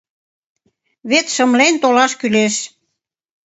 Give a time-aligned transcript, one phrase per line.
[1.09, 2.55] Вет шымлен толаш кӱлеш.